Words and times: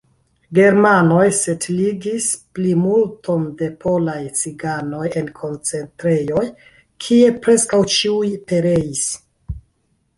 Germanoj 0.59 1.25
setligis 1.39 2.29
plimulton 2.55 3.45
de 3.61 3.69
polaj 3.85 4.17
ciganoj 4.41 5.05
en 5.23 5.29
koncentrejoj, 5.43 6.45
kie 7.07 7.33
preskaŭ 7.47 7.85
ĉiuj 7.99 8.37
pereis. 8.53 9.05